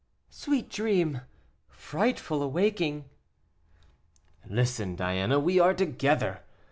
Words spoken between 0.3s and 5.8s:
"Sweet dream, frightful awaking." "Listen, Diana; we are